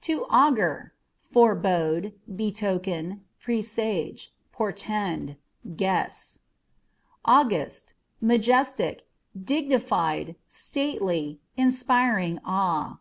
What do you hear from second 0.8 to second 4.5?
â€" forebode, betoken, presage,